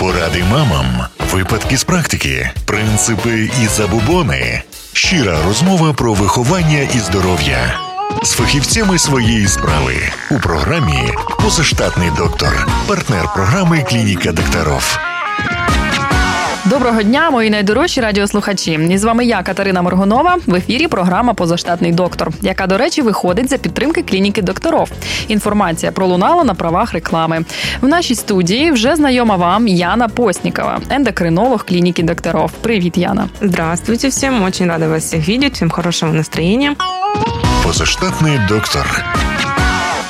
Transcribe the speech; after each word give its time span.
Поради 0.00 0.44
мамам, 0.44 0.86
випадки 1.32 1.76
з 1.76 1.84
практики, 1.84 2.50
принципи 2.64 3.50
і 3.62 3.66
забубони. 3.66 4.62
Щира 4.92 5.38
розмова 5.46 5.92
про 5.92 6.14
виховання 6.14 6.88
і 6.94 6.98
здоров'я 6.98 7.80
з 8.22 8.32
фахівцями 8.32 8.98
своєї 8.98 9.48
справи 9.48 9.94
у 10.30 10.38
програмі 10.38 11.12
Позаштатний 11.42 12.10
доктор, 12.16 12.68
партнер 12.86 13.32
програми 13.34 13.86
Клініка 13.88 14.32
докторов. 14.32 14.98
Доброго 16.70 17.02
дня, 17.02 17.30
мої 17.30 17.50
найдорожчі 17.50 18.00
радіослухачі. 18.00 18.72
І 18.90 18.98
з 18.98 19.04
вами 19.04 19.24
я, 19.24 19.42
Катерина 19.42 19.82
Моргунова. 19.82 20.36
В 20.46 20.54
ефірі 20.54 20.88
програма 20.88 21.34
Позаштатний 21.34 21.92
доктор, 21.92 22.30
яка, 22.42 22.66
до 22.66 22.78
речі, 22.78 23.02
виходить 23.02 23.48
за 23.48 23.58
підтримки 23.58 24.02
клініки 24.02 24.42
докторов. 24.42 24.90
Інформація 25.28 25.92
пролунала 25.92 26.44
на 26.44 26.54
правах 26.54 26.92
реклами. 26.92 27.44
В 27.80 27.88
нашій 27.88 28.14
студії 28.14 28.70
вже 28.70 28.96
знайома 28.96 29.36
вам 29.36 29.68
Яна 29.68 30.08
Постнікова, 30.08 30.80
ендокринолог 30.90 31.64
клініки 31.66 32.02
докторов. 32.02 32.52
Привіт, 32.52 32.98
Яна. 32.98 33.28
Здравствуйте 33.40 34.08
всем. 34.08 34.42
Очень 34.42 34.68
рада 34.68 34.88
вас 34.88 35.04
всех 35.04 35.28
видеть. 35.28 35.54
Всем 35.54 35.70
хорошего 35.70 36.12
настроения. 36.12 36.76
Позаштатний 37.64 38.38
доктор. 38.48 39.04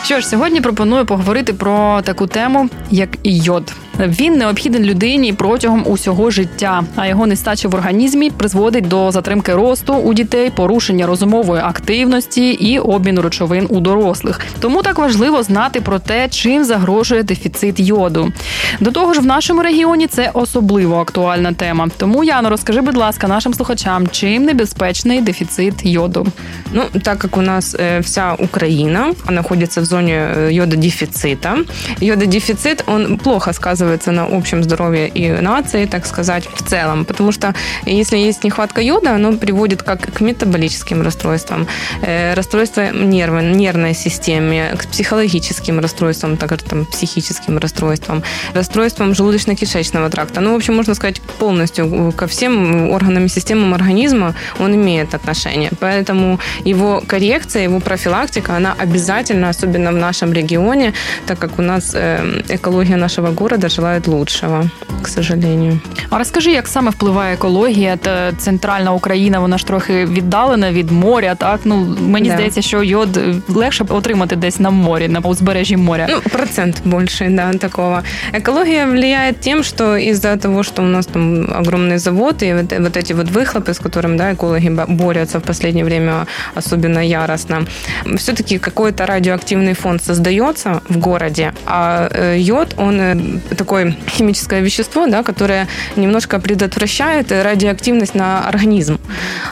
Що 0.05 0.21
ж, 0.21 0.27
сьогодні 0.27 0.61
пропоную 0.61 1.07
поговорити 1.07 1.53
про 1.53 2.03
таку 2.03 2.27
тему, 2.27 2.69
як 2.91 3.09
йод. 3.25 3.73
Він 4.00 4.34
необхіден 4.34 4.84
людині 4.84 5.34
протягом 5.34 5.84
усього 5.88 6.32
життя, 6.32 6.84
а 6.96 7.08
його 7.08 7.28
нестача 7.28 7.68
в 7.68 7.76
організмі 7.76 8.30
призводить 8.30 8.88
до 8.88 9.12
затримки 9.12 9.54
росту 9.54 9.94
у 9.94 10.14
дітей, 10.14 10.50
порушення 10.50 11.06
розумової 11.06 11.62
активності 11.62 12.50
і 12.50 12.80
обміну 12.80 13.22
речовин 13.22 13.68
у 13.70 13.80
дорослих. 13.80 14.42
Тому 14.60 14.82
так 14.82 15.00
важливо 15.00 15.44
знати 15.44 15.82
про 15.82 16.00
те, 16.00 16.30
чим 16.30 16.64
загрожує 16.64 17.24
дефіцит 17.24 17.80
йоду. 17.80 18.32
До 18.80 18.92
того 18.92 19.14
ж, 19.14 19.20
в 19.20 19.26
нашому 19.26 19.62
регіоні 19.62 20.08
це 20.08 20.32
особливо 20.34 20.96
актуальна 20.96 21.54
тема. 21.54 21.88
Тому 21.98 22.24
Яно, 22.24 22.50
розкажи, 22.50 22.82
будь 22.82 22.98
ласка, 22.98 23.28
нашим 23.28 23.54
слухачам, 23.54 24.08
чим 24.08 24.44
небезпечний 24.44 25.22
дефіцит 25.22 25.74
йоду. 25.86 26.28
Ну, 26.74 26.84
так 27.04 27.18
как 27.18 27.38
у 27.38 27.42
нас 27.42 27.76
э, 27.76 28.02
вся 28.02 28.34
Украина 28.34 29.14
находится 29.30 29.82
в 29.82 29.86
зоне 29.86 30.14
э, 30.14 30.52
йододефицита, 30.52 31.58
йододефицит, 32.02 32.84
он 32.88 33.18
плохо 33.18 33.54
сказывается 33.54 33.86
На 34.07 34.25
общем 34.25 34.63
здоровье 34.63 35.09
и 35.09 35.31
нации, 35.31 35.87
так 35.87 36.07
сказать, 36.07 36.47
в 36.47 36.69
целом. 36.69 37.05
Потому 37.05 37.33
что 37.33 37.55
если 37.87 38.17
есть 38.17 38.45
нехватка 38.45 38.81
йода, 38.81 39.15
оно 39.15 39.33
приводит 39.33 39.83
как 39.83 40.01
к 40.13 40.21
метаболическим 40.21 41.03
расстройствам, 41.03 41.67
э, 42.03 42.35
расстройствам 42.35 43.11
нервы, 43.11 43.43
нервной 43.43 43.95
системе, 43.95 44.75
к 44.77 44.87
психологическим 44.87 45.81
расстройствам, 45.81 46.37
так 46.37 46.51
там, 46.63 46.85
психическим 46.87 47.59
расстройствам, 47.59 48.23
расстройствам 48.55 49.13
желудочно-кишечного 49.13 50.11
тракта. 50.11 50.41
Ну, 50.41 50.53
в 50.53 50.57
общем, 50.57 50.75
можно 50.75 50.95
сказать, 50.95 51.21
полностью 51.39 52.13
ко 52.17 52.27
всем 52.27 52.91
органам 52.91 53.25
и 53.25 53.29
системам 53.29 53.75
организма 53.75 54.35
он 54.59 54.75
имеет 54.75 55.15
отношение. 55.15 55.71
Поэтому 55.81 56.39
его 56.65 57.03
коррекция, 57.07 57.63
его 57.63 57.81
профилактика, 57.81 58.57
она 58.57 58.75
обязательно, 58.79 59.49
особенно 59.49 59.93
в 59.93 59.97
нашем 59.97 60.33
регионе, 60.33 60.93
так 61.27 61.39
как 61.39 61.59
у 61.59 61.63
нас 61.63 61.93
э, 61.95 62.43
экология 62.49 62.97
нашего 62.97 63.31
города 63.31 63.69
желает 63.80 64.08
лучшего, 64.08 64.64
к 65.02 65.08
сожалению. 65.08 65.80
А 66.10 66.18
розкажи, 66.18 66.52
як 66.52 66.68
саме 66.68 66.92
впливає 66.92 67.34
екологія 67.34 67.98
та 67.98 68.32
центральна 68.38 68.92
Україна, 68.94 69.40
вона 69.40 69.58
ж 69.58 69.66
трохи 69.68 70.06
віддалена 70.06 70.72
від 70.72 70.92
моря. 70.92 71.36
Так 71.36 71.60
ну 71.64 71.96
мені 72.02 72.28
Да. 72.30 72.34
здається, 72.36 72.62
що 72.62 72.84
йод 72.84 73.20
легше 73.48 73.86
отримати 73.90 74.36
десь 74.36 74.60
на 74.60 74.70
морі, 74.70 75.08
на 75.08 75.20
узбережжі 75.20 75.78
моря. 75.78 76.08
Ну, 76.10 76.22
процент 76.32 76.82
больше, 76.86 77.28
да, 77.30 77.54
такого. 77.54 78.02
Экология 78.34 78.92
влияет 78.92 79.40
тем, 79.40 79.64
что 79.64 79.98
из-за 79.98 80.38
того, 80.38 80.64
что 80.64 80.82
у 80.84 80.86
нас 80.86 81.06
там 81.06 81.46
огромные 81.46 81.98
заводы 81.98 82.46
и 82.46 82.54
вот, 82.54 82.80
вот 82.80 82.98
эти 82.98 83.14
вот 83.14 83.28
выхлопы, 83.32 83.70
с 83.74 83.80
которыми, 83.80 84.18
да, 84.18 84.34
экологи 84.34 84.70
бо- 84.70 84.86
борются 84.88 85.40
в 85.40 85.42
последнее 85.42 85.86
время 85.86 86.26
особенно 86.56 87.00
яростно, 87.00 87.66
все-таки 88.18 88.58
какой-то 88.60 89.06
радиоактивный 89.06 89.74
фонд 89.74 90.04
создается 90.04 90.82
в 90.90 90.98
городе, 90.98 91.54
а 91.66 92.08
э, 92.12 92.38
йод, 92.40 92.74
он 92.78 93.00
э, 93.02 93.16
такое 93.71 93.95
химическое 94.09 94.63
вещество, 94.63 95.07
да, 95.07 95.23
которое 95.23 95.69
немножко 95.95 96.41
предотвращает 96.41 97.31
радиоактивность 97.31 98.17
на 98.17 98.45
организм. 98.45 98.99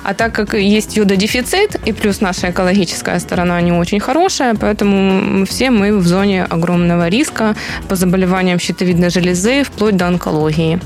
А 0.03 0.13
так 0.13 0.33
как 0.33 0.53
есть 0.53 0.97
йододефицит, 0.97 1.79
и 1.87 1.93
плюс 1.93 2.21
наша 2.21 2.49
экологическая 2.49 3.19
сторона 3.19 3.61
не 3.61 3.71
очень 3.71 3.99
хорошая, 3.99 4.53
поэтому 4.53 5.45
все 5.45 5.69
мы 5.69 5.97
в 5.97 6.07
зоне 6.07 6.45
огромного 6.49 7.09
риска 7.09 7.55
по 7.87 7.95
заболеваниям 7.95 8.59
щитовидной 8.59 9.09
железы, 9.09 9.63
вплоть 9.63 9.95
до 9.95 10.05
онкологии. 10.05 10.79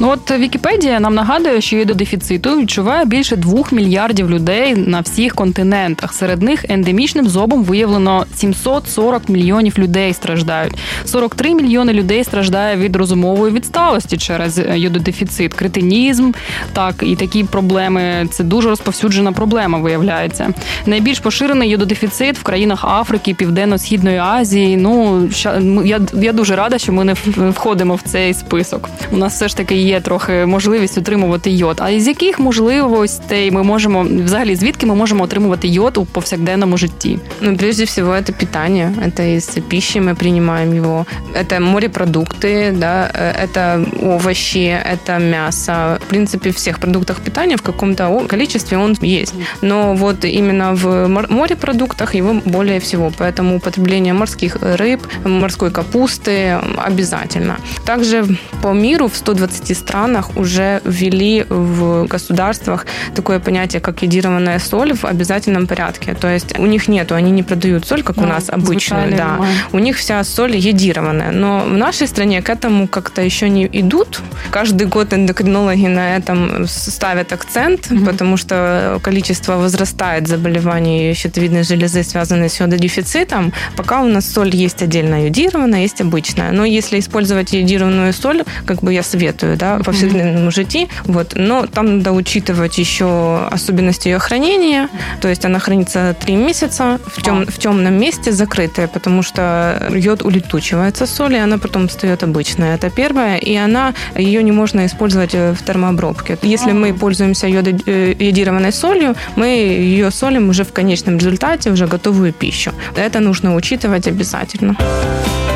Ну 0.00 0.10
от 0.10 0.30
Вікіпедія 0.30 1.00
нам 1.00 1.14
нагадує, 1.14 1.60
що 1.60 1.76
йододефіциту 1.76 2.60
відчуває 2.60 3.04
більше 3.04 3.36
двох 3.36 3.72
мільярдів 3.72 4.30
людей 4.30 4.74
на 4.76 5.00
всіх 5.00 5.34
континентах. 5.34 6.12
Серед 6.14 6.42
них 6.42 6.64
ендемічним 6.68 7.28
зобом 7.28 7.64
виявлено 7.64 8.26
740 8.36 9.28
мільйонів 9.28 9.78
людей 9.78 10.12
страждають. 10.12 10.74
43 11.04 11.54
мільйони 11.54 11.92
людей 11.92 12.24
страждає 12.24 12.76
від 12.76 12.96
розумової 12.96 13.52
відсталості 13.52 14.16
через 14.16 14.60
йододефіцит, 14.74 15.54
кретинізм. 15.54 16.32
Так 16.72 16.94
і 17.02 17.16
такі 17.16 17.44
проблеми. 17.44 18.13
Це 18.30 18.44
дуже 18.44 18.68
розповсюджена 18.68 19.32
проблема, 19.32 19.78
виявляється. 19.78 20.48
Найбільш 20.86 21.20
поширений 21.20 21.68
йододефіцит 21.70 22.38
в 22.38 22.42
країнах 22.42 22.84
Африки, 22.84 23.34
Південно-Східної 23.34 24.18
Азії. 24.18 24.76
Ну 24.76 25.20
ща- 25.32 25.56
м- 25.56 25.86
я, 25.86 26.00
я 26.14 26.32
дуже 26.32 26.56
рада, 26.56 26.78
що 26.78 26.92
ми 26.92 27.04
не 27.04 27.12
в- 27.14 27.50
входимо 27.50 27.94
в 27.94 28.02
цей 28.02 28.34
список. 28.34 28.88
У 29.12 29.16
нас 29.16 29.34
все 29.34 29.48
ж 29.48 29.56
таки 29.56 29.74
є 29.76 30.00
трохи 30.00 30.46
можливість 30.46 30.98
отримувати 30.98 31.50
йод. 31.50 31.76
А 31.80 31.90
із 31.90 32.08
яких 32.08 32.38
можливостей 32.38 33.50
ми 33.50 33.62
можемо 33.62 34.02
взагалі 34.24 34.54
звідки 34.56 34.86
ми 34.86 34.94
можемо 34.94 35.24
отримувати 35.24 35.68
йод 35.68 35.98
у 35.98 36.04
повсякденному 36.04 36.76
житті? 36.76 37.18
Ну, 37.40 37.56
прежде 37.56 37.84
всего, 37.84 38.12
это 38.12 38.32
питание, 38.32 38.92
это 39.06 39.36
из 39.36 39.58
пищи 39.68 40.00
мы 40.00 40.14
принимаем 40.14 40.72
его, 40.76 41.06
это 41.34 41.60
морепродукты, 41.60 42.78
да, 42.78 43.10
э, 43.14 43.44
это 43.44 43.84
овощи, 44.14 44.78
это 44.92 45.30
мясо. 45.30 45.72
В 46.06 46.10
принципе, 46.10 46.50
в 46.50 46.54
всех 46.54 46.78
продуктах 46.78 47.20
питания 47.20 47.56
в 47.56 47.60
каком-то 47.62 48.03
О- 48.09 48.25
количестве 48.27 48.77
он 48.77 48.95
есть. 49.01 49.33
Но 49.61 49.93
вот 49.95 50.25
именно 50.25 50.73
в 50.75 51.07
мор- 51.07 51.31
морепродуктах 51.31 52.15
его 52.15 52.33
более 52.45 52.79
всего, 52.79 53.11
поэтому 53.17 53.57
употребление 53.57 54.13
морских 54.13 54.57
рыб, 54.61 55.01
морской 55.23 55.71
капусты 55.71 56.57
обязательно. 56.77 57.57
Также 57.85 58.25
по 58.61 58.73
миру 58.73 59.07
в 59.07 59.15
120 59.15 59.73
странах 59.77 60.37
уже 60.37 60.81
ввели 60.85 61.45
в 61.49 62.05
государствах 62.07 62.85
такое 63.15 63.39
понятие, 63.39 63.79
как 63.81 64.01
йодированная 64.01 64.59
соль 64.59 64.93
в 64.93 65.05
обязательном 65.05 65.67
порядке. 65.67 66.13
То 66.13 66.27
есть 66.27 66.57
у 66.59 66.65
них 66.65 66.87
нету, 66.87 67.15
они 67.15 67.31
не 67.31 67.43
продают 67.43 67.85
соль, 67.85 68.03
как 68.03 68.17
у 68.17 68.21
Да, 68.21 68.27
нас 68.27 68.49
обычную, 68.49 69.15
да. 69.17 69.39
У 69.71 69.79
них 69.79 69.97
вся 69.97 70.23
соль 70.23 70.55
йодированная. 70.57 71.31
Но 71.31 71.59
в 71.65 71.73
нашей 71.73 72.07
стране 72.07 72.41
к 72.41 72.49
этому 72.49 72.87
как-то 72.87 73.21
еще 73.21 73.49
не 73.49 73.65
идут. 73.71 74.21
Каждый 74.51 74.87
год 74.87 75.13
эндокринологи 75.13 75.87
на 75.87 76.15
этом 76.17 76.67
ставят 76.67 77.33
акцент, 77.33 77.89
Мгм. 77.95 78.05
потому 78.05 78.37
что 78.37 78.99
количество 79.03 79.53
возрастает 79.57 80.27
заболеваний 80.27 81.13
щитовидной 81.13 81.63
железы, 81.63 82.03
связанных 82.03 82.51
с 82.51 82.59
йододефицитом. 82.59 83.53
Пока 83.75 84.01
у 84.01 84.07
нас 84.07 84.31
соль 84.33 84.55
есть 84.55 84.81
отдельно 84.83 85.25
йодированная, 85.25 85.81
есть 85.81 86.01
обычная. 86.01 86.51
Но 86.51 86.65
если 86.65 86.99
использовать 86.99 87.53
йодированную 87.53 88.13
соль, 88.13 88.43
как 88.65 88.81
бы 88.83 88.93
я 88.93 89.03
советую, 89.03 89.57
да, 89.57 89.77
в 89.77 89.83
повседневном 89.83 90.51
житті, 90.51 90.87
вот, 91.05 91.33
но 91.35 91.65
там 91.67 91.97
надо 91.97 92.11
учитывать 92.11 92.77
еще 92.77 93.47
особенности 93.51 94.09
ее 94.09 94.19
хранения. 94.19 94.89
То 95.21 95.27
есть 95.27 95.45
она 95.45 95.59
хранится 95.59 96.15
три 96.25 96.35
месяца 96.35 96.99
в, 97.07 97.21
тем, 97.21 97.45
в 97.45 97.57
темном 97.57 97.93
месте 97.93 98.31
закрытая, 98.31 98.87
потому 98.87 99.23
что 99.23 99.89
йод 99.89 100.21
улетучивается 100.21 101.05
с 101.05 101.15
соли, 101.15 101.35
и 101.35 101.39
она 101.39 101.57
потом 101.57 101.87
встает 101.87 102.23
обычная. 102.23 102.75
Это 102.75 102.89
первое. 102.89 103.37
И 103.37 103.55
она, 103.55 103.93
ее 104.17 104.43
не 104.43 104.51
можно 104.51 104.85
использовать 104.85 105.33
в 105.33 105.57
термообробке. 105.65 106.37
Если 106.41 106.71
мы 106.73 106.93
пользуемся 106.93 107.47
йодо- 107.47 107.84
йодированной 107.84 108.72
солью, 108.72 109.14
мы 109.36 109.46
ее 109.46 110.10
солим 110.10 110.48
уже 110.48 110.64
в 110.64 110.72
конечном 110.72 111.18
результате, 111.18 111.70
уже 111.70 111.86
готовую 111.86 112.32
пищу. 112.32 112.72
Это 112.96 113.20
нужно 113.20 113.54
учитывать 113.54 114.08
обязательно. 114.08 114.76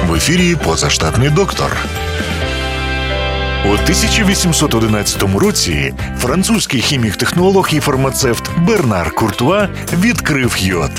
В 0.09 0.15
ефірі 0.15 0.57
Позаштатний 0.65 1.31
доктор. 1.31 1.71
У 3.67 3.73
1811 3.73 5.23
році 5.23 5.95
французький 6.19 6.81
хімік-технолог 6.81 7.69
і 7.73 7.81
фармацевт 7.81 8.51
Бернар 8.59 9.15
Куртуа 9.15 9.69
відкрив 10.01 10.57
йод. 10.59 10.91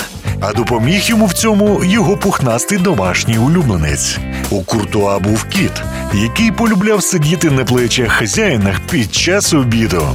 А 0.41 0.53
допоміг 0.53 1.01
йому 1.05 1.25
в 1.25 1.33
цьому 1.33 1.83
його 1.83 2.17
пухнастий 2.17 2.77
домашній 2.77 3.37
улюбленець. 3.37 4.17
У 4.49 4.63
Куртуа 4.63 5.19
був 5.19 5.43
кіт, 5.43 5.71
який 6.13 6.51
полюбляв 6.51 7.03
сидіти 7.03 7.51
на 7.51 7.65
плечах 7.65 8.11
хазяїнах 8.11 8.79
під 8.79 9.15
час 9.15 9.53
обіду. 9.53 10.07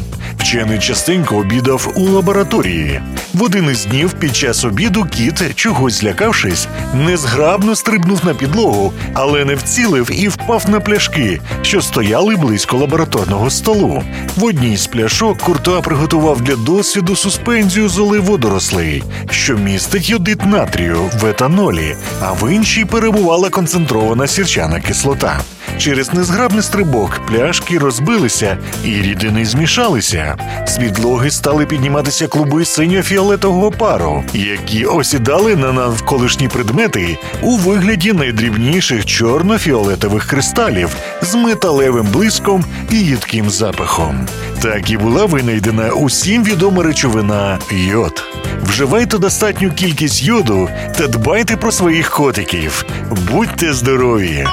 Вчений 0.46 0.80
частенько 0.80 1.38
обідав 1.38 1.94
у 1.96 2.02
лабораторії. 2.02 3.02
В 3.34 3.44
один 3.44 3.70
із 3.70 3.86
днів 3.86 4.14
під 4.14 4.36
час 4.36 4.66
обіду 4.66 5.06
кіт, 5.06 5.56
чогось 5.56 5.94
злякавшись, 5.94 6.68
незграбно 6.94 7.76
стрибнув 7.76 8.26
на 8.26 8.34
підлогу, 8.34 8.94
але 9.14 9.46
не 9.46 9.56
вцілив 9.56 10.10
і 10.12 10.28
впав 10.28 10.70
на 10.70 10.80
пляшки, 10.80 11.42
що 11.62 11.82
стояли 11.82 12.36
близько 12.36 12.78
лабораторного 12.78 13.50
столу. 13.50 14.04
В 14.36 14.44
одній 14.44 14.78
з 14.78 14.88
пляшок 14.88 15.38
Куртуа 15.38 15.82
приготував 15.82 16.42
для 16.42 16.56
досвіду 16.56 17.16
суспензію 17.16 17.90
з 17.90 18.00
олей 18.00 18.20
водорослей, 18.20 19.04
що 19.30 19.58
містить 19.58 20.10
йодит 20.10 20.46
натрію 20.46 21.12
в 21.20 21.26
етанолі, 21.26 21.96
а 22.22 22.32
в 22.32 22.54
іншій 22.54 22.86
перебувала 22.86 23.50
концентрована 23.50 24.28
сірчана 24.28 24.82
кислота. 24.82 25.42
Через 25.78 26.14
незграбний 26.14 26.64
стрибок 26.64 27.22
пляшки 27.28 27.78
розбилися 27.78 28.58
і 28.84 28.90
рідини 28.90 29.46
змішалися. 29.46 30.36
З 30.68 30.78
підлоги 30.78 31.32
стали 31.32 31.66
підніматися 31.66 32.28
клуби 32.28 32.66
синьо-фіолетового 32.66 33.72
пару, 33.72 34.24
які 34.34 34.86
осідали 34.86 35.56
на 35.56 35.72
навколишні 35.72 36.48
предмети 36.48 37.18
у 37.42 37.58
вигляді 37.58 38.14
найдрібніших 38.14 39.06
чорно-фіолетових 39.06 40.30
кристалів 40.30 40.90
з 41.22 41.36
металевим 41.36 42.06
блиском 42.06 42.66
і 42.92 42.96
їдким 42.96 43.50
запахом. 43.50 44.28
Так 44.62 44.90
і 44.90 44.98
була 44.98 45.26
винайдена 45.26 45.90
усім 45.90 46.44
відома 46.44 46.84
речовина 46.84 47.60
йод. 47.72 48.24
Вживайте 48.64 49.18
достатню 49.18 49.72
кількість 49.72 50.24
йоду 50.24 50.70
та 50.98 51.08
дбайте 51.08 51.58
про 51.58 51.72
своїх 51.72 52.10
котиків. 52.10 52.86
Будьте 53.32 53.74
здорові! 53.74 54.46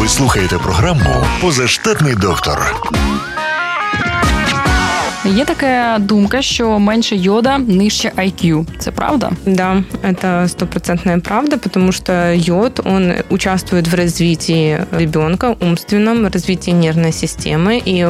Ви 0.00 0.08
слухаєте 0.08 0.58
програму 0.58 1.26
Позаштатний 1.40 2.14
доктор. 2.14 2.74
Є 5.24 5.44
така 5.44 5.98
думка, 5.98 6.42
що 6.42 6.78
менше 6.78 7.16
йода 7.16 7.58
нижче 7.58 8.12
IQ. 8.16 8.66
Це 8.78 8.90
правда? 8.90 9.30
Да, 9.46 9.82
это 10.02 10.48
стопроцентная 10.48 11.18
правда, 11.18 11.58
потому 11.58 11.92
что 11.92 12.12
йод, 12.32 12.80
он 12.84 13.12
участвует 13.28 13.88
в 13.88 13.94
развитии 13.94 14.78
ребенка, 14.98 15.56
умственном 15.60 16.26
развитии 16.26 16.72
нервной 16.72 17.12
системы 17.12 17.82
и 17.86 18.04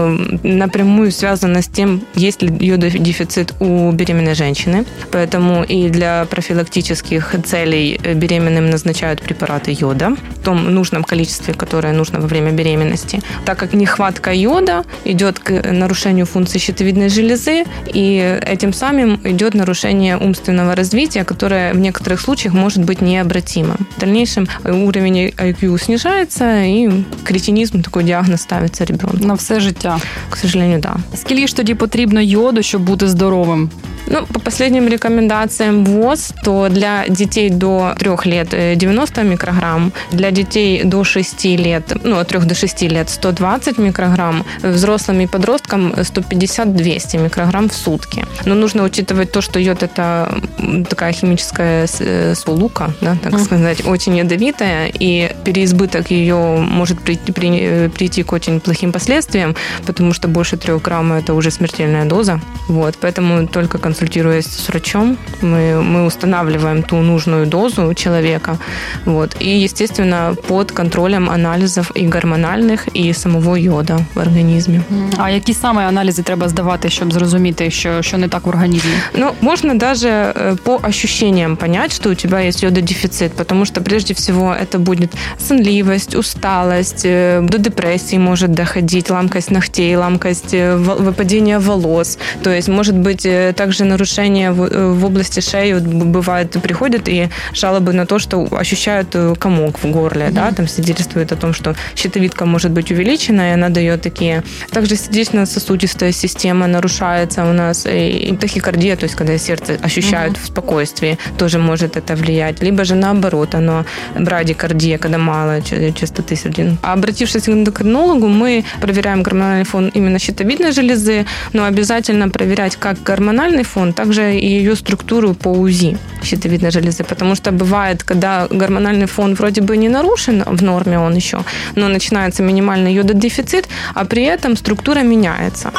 напрямую 0.44 1.12
связано 1.12 1.58
с 1.58 1.69
тем, 1.69 2.00
есть 2.16 2.42
ли 2.42 2.52
йододефицит 2.60 3.54
у 3.60 3.90
беременной 3.92 4.34
женщины. 4.34 4.84
Поэтому 5.12 5.64
и 5.64 5.88
для 5.90 6.25
профилактических 6.31 7.34
целей 7.44 8.00
беременным 8.14 8.70
назначают 8.70 9.20
препараты 9.20 9.76
йода 9.81 10.16
том 10.44 10.73
нужном 10.73 11.03
количестве, 11.03 11.53
которое 11.53 11.94
нужно 11.94 12.19
во 12.19 12.27
время 12.27 12.51
беременности. 12.51 13.21
Так 13.45 13.57
как 13.57 13.73
нехватка 13.73 14.31
йода 14.31 14.83
идет 15.06 15.39
к 15.39 15.71
нарушению 15.71 16.25
функции 16.25 16.59
щитовидной 16.59 17.09
железы, 17.09 17.65
и 17.94 18.39
этим 18.47 18.73
самым 18.73 19.19
идет 19.23 19.53
нарушение 19.53 20.17
умственного 20.17 20.75
развития, 20.75 21.23
которое 21.23 21.73
в 21.73 21.77
некоторых 21.77 22.21
случаях 22.21 22.53
может 22.53 22.83
быть 22.83 23.01
необратимым. 23.01 23.88
В 23.97 24.00
дальнейшем 24.00 24.47
уровень 24.63 25.29
IQ 25.29 25.83
снижается, 25.83 26.63
и 26.63 27.03
кретинизм 27.23 27.81
такой 27.81 28.03
диагноз 28.03 28.41
ставится 28.41 28.83
ребенку. 28.83 29.17
На 29.25 29.35
все 29.35 29.59
життя. 29.59 30.00
К 30.29 30.38
сожалению, 30.38 30.79
да. 30.79 30.95
Скільки 31.15 31.47
ж 31.47 31.56
тоді 31.56 31.73
потрібно 31.73 32.21
йоду, 32.21 32.62
щоб 32.62 32.81
бути 32.81 33.07
здоровим? 33.07 33.69
Ну, 34.06 34.26
по 34.26 34.41
последним 34.41 34.88
рекомендациям 34.88 35.85
ВОЗ, 35.85 36.32
то 36.43 36.69
для 36.69 37.05
детей 37.08 37.50
до 37.50 37.94
3 37.99 38.11
лет 38.25 38.49
90 38.79 39.23
микрограмм, 39.23 39.93
для 40.12 40.31
детей 40.31 40.82
до 40.85 41.05
6 41.05 41.44
лет, 41.44 41.93
ну, 42.02 42.19
от 42.19 42.29
3 42.29 42.41
до 42.41 42.55
6 42.55 42.82
лет 42.82 43.11
120 43.11 43.79
микрограмм, 43.79 44.44
взрослым 44.62 45.20
и 45.20 45.26
подросткам 45.26 45.93
150-200 45.93 47.19
микрограмм 47.19 47.69
в 47.69 47.75
сутки. 47.75 48.25
Но 48.44 48.55
нужно 48.55 48.82
учитывать 48.82 49.32
то, 49.32 49.41
что 49.41 49.58
йод– 49.58 49.82
это 49.85 50.41
такая 50.88 51.12
химическая 51.12 51.87
сполука, 52.35 52.93
да, 53.00 53.17
так 53.23 53.32
uh-huh. 53.32 53.44
сказать, 53.44 53.87
очень 53.87 54.17
ядовитая, 54.17 54.91
и 54.93 55.31
переизбыток 55.44 56.11
ее 56.11 56.37
может 56.37 57.00
прийти, 57.00 57.32
при, 57.32 57.88
прийти 57.88 58.23
к 58.23 58.32
очень 58.32 58.61
плохим 58.61 58.93
последствиям, 58.93 59.55
потому 59.87 60.12
что 60.12 60.29
больше 60.29 60.56
3 60.56 60.79
грамм– 60.79 61.12
это 61.14 61.35
уже 61.35 61.50
смертельная 61.50 62.05
доза. 62.05 62.41
Вот, 62.69 62.97
поэтому 63.00 63.47
только 63.47 63.79
консультируясь 63.89 64.45
с 64.45 64.69
врачом, 64.69 65.17
мы, 65.41 65.81
мы 65.81 66.06
устанавливаем 66.06 66.83
ту 66.83 66.95
нужную 66.95 67.45
дозу 67.45 67.83
у 67.83 67.94
человека. 67.94 68.57
Вот. 69.06 69.35
И, 69.39 69.63
естественно, 69.63 70.35
под 70.47 70.71
контролем 70.71 71.29
анализов 71.29 71.91
и 71.95 72.07
гормональных, 72.07 72.88
и 72.94 73.13
самого 73.13 73.57
йода 73.57 74.00
в 74.15 74.19
організмі. 74.19 74.81
А 75.17 75.29
які 75.29 75.53
саме 75.53 75.88
аналізи 75.88 76.23
треба 76.23 76.50
здавати, 76.50 76.89
щоб 76.89 77.13
зрозуміти, 77.13 77.71
що, 77.71 78.01
що 78.01 78.17
не 78.17 78.27
так 78.27 78.45
в 78.45 78.50
організмі? 78.50 78.91
Ну, 79.17 79.31
можно 79.41 79.75
даже 79.75 80.33
по 80.63 80.79
ощущениям 80.83 81.56
понять, 81.57 81.95
что 81.95 82.09
у 82.09 82.15
тебя 82.15 82.41
есть 82.41 82.63
йододефицит, 82.63 83.33
потому 83.33 83.65
что 83.65 83.81
прежде 83.81 84.13
всего 84.13 84.56
это 84.63 84.79
будет 84.79 85.09
сонливость, 85.47 86.15
усталость, 86.15 87.03
до 87.41 87.57
депрессии 87.57 88.19
может 88.19 88.51
доходить, 88.51 89.09
ламкость 89.09 89.51
ногтей, 89.51 89.95
ламкость 89.95 90.53
выпадение 90.53 91.59
волос. 91.59 92.17
То 92.44 92.50
есть 92.50 92.69
может 92.69 92.95
быть 92.95 93.27
также 93.56 93.78
нарушение 93.84 94.52
в, 94.52 94.94
в 94.94 95.04
области 95.04 95.40
шеи. 95.40 95.72
Вот 95.72 95.82
бывает, 95.82 96.50
приходят 96.62 97.08
и 97.08 97.28
жалобы 97.52 97.92
на 97.92 98.06
то, 98.06 98.18
что 98.18 98.46
ощущают 98.50 99.16
комок 99.38 99.78
в 99.82 99.90
горле, 99.90 100.26
mm-hmm. 100.26 100.32
да, 100.32 100.52
там 100.52 100.68
свидетельствует 100.68 101.32
о 101.32 101.36
том, 101.36 101.52
что 101.52 101.74
щитовидка 101.96 102.46
может 102.46 102.70
быть 102.70 102.90
увеличена, 102.90 103.50
и 103.50 103.52
она 103.54 103.68
дает 103.68 104.02
такие. 104.02 104.42
Также 104.70 104.96
сердечно-сосудистая 104.96 106.12
система 106.12 106.66
нарушается 106.66 107.44
у 107.44 107.52
нас, 107.52 107.86
и 107.86 108.36
тахикардия, 108.40 108.96
то 108.96 109.04
есть 109.04 109.16
когда 109.16 109.36
сердце 109.38 109.78
ощущают 109.82 110.36
mm-hmm. 110.36 110.42
в 110.42 110.46
спокойствии, 110.46 111.18
тоже 111.38 111.58
может 111.58 111.96
это 111.96 112.14
влиять. 112.14 112.62
Либо 112.62 112.84
же 112.84 112.94
наоборот, 112.94 113.54
оно 113.54 113.84
брадикардия, 114.18 114.98
когда 114.98 115.18
мало 115.18 115.60
частоты 115.62 116.36
сердец. 116.36 116.74
А 116.82 116.92
обратившись 116.92 117.44
к 117.44 117.48
эндокринологу, 117.48 118.28
мы 118.28 118.64
проверяем 118.80 119.22
гормональный 119.22 119.64
фон 119.64 119.88
именно 119.88 120.18
щитовидной 120.18 120.72
железы, 120.72 121.26
но 121.52 121.64
обязательно 121.64 122.28
проверять 122.28 122.76
как 122.76 123.02
гормональный 123.02 123.64
фон, 123.75 123.93
также 123.93 124.37
и 124.37 124.46
ее 124.46 124.76
структуру 124.76 125.34
по 125.34 125.49
УЗИ 125.49 125.96
щитовидной 126.22 126.70
железы, 126.70 127.05
потому 127.05 127.34
что 127.34 127.52
бывает, 127.52 128.02
когда 128.02 128.46
гормональный 128.50 129.06
фон 129.06 129.34
вроде 129.34 129.61
бы 129.61 129.76
не 129.76 129.88
нарушен, 129.88 130.43
в 130.46 130.62
норме 130.62 130.99
он 130.99 131.17
еще, 131.17 131.38
но 131.76 131.88
начинается 131.88 132.43
минимальный 132.43 132.94
йододефицит, 132.94 133.69
а 133.94 134.05
при 134.05 134.22
этом 134.22 134.56
структура 134.56 135.00
меняется. 135.00 135.72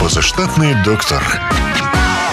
Позаштатний 0.00 0.74
доктор. 0.84 1.22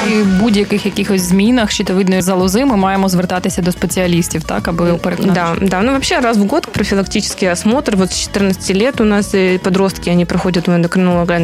При 0.07 0.25
будь-яких 0.25 0.87
якихось 0.87 1.23
змінах 1.23 1.71
щитовидної 1.71 2.23
залози 2.23 2.65
ми 2.65 2.77
маємо 2.77 3.09
звертатися 3.09 3.63
до 3.63 3.73
спеціалістів, 3.73 4.45
так, 4.45 4.69
аби 4.69 4.95
переконатися. 4.95 5.47
Да, 5.61 5.67
да. 5.67 5.83
Ну, 5.83 5.89
вообще 5.89 6.21
раз 6.21 6.37
в 6.37 6.47
год 6.47 6.67
профилактический 6.67 7.51
осмотр. 7.51 7.97
Вот 7.97 8.11
с 8.11 8.21
14 8.21 8.77
лет 8.77 9.01
у 9.01 9.05
нас 9.05 9.35
подростки, 9.63 10.11
они 10.11 10.25
проходят 10.25 10.69
у 10.69 10.73
эндокринолога 10.73 11.41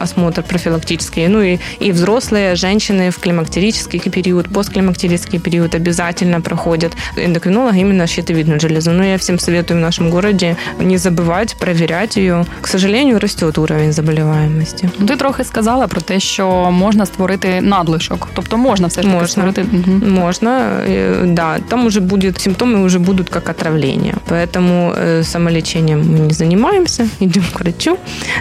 осмотр 0.00 0.42
профилактический. 0.42 1.28
Ну 1.28 1.42
и, 1.42 1.58
и 1.80 1.92
взрослые, 1.92 2.54
женщины 2.54 3.10
в 3.10 3.18
климактерический 3.18 4.00
период, 4.10 4.48
постклимактерический 4.48 5.38
период 5.38 5.74
обязательно 5.74 6.40
проходят 6.40 6.92
эндокринолога 7.16 7.76
именно 7.76 8.06
щитовидную 8.06 8.60
железу. 8.60 8.92
Но 8.92 9.04
я 9.04 9.16
всем 9.18 9.38
советую 9.38 9.80
в 9.80 9.82
нашем 9.82 10.10
городе 10.10 10.56
не 10.78 10.96
забывать 10.96 11.56
проверять 11.58 12.16
ее. 12.16 12.46
К 12.60 12.66
сожалению, 12.66 13.18
растет 13.18 13.58
уровень 13.58 13.92
заболеваемости. 13.92 14.90
Ти 15.08 15.16
трохи 15.16 15.44
сказала 15.44 15.86
про 15.86 16.00
те, 16.00 16.20
що 16.20 16.70
можна 16.70 17.06
створити 17.06 17.60
надлишок. 17.60 17.90
Тобто 18.33 18.57
можна 18.57 18.87
все 18.87 19.01
ж 19.01 19.07
таки 19.07 19.17
Можно. 19.17 19.27
створити. 19.27 19.61
Угу. 19.61 20.05
Можно, 20.05 20.49
э, 20.87 21.25
да. 21.25 21.57
Там 21.69 21.85
уже 21.85 22.01
будет, 22.01 22.39
симптомы 22.39 22.83
уже 22.83 22.99
будут 22.99 23.29
как 23.29 23.49
отравление. 23.49 24.13
Поэтому 24.27 24.93
э, 24.97 25.23
самолечением 25.23 25.99
мы 26.13 26.19
не 26.19 26.33
занимаемся, 26.33 27.07
идем 27.19 27.43
к 27.53 27.59
врачу. 27.59 27.97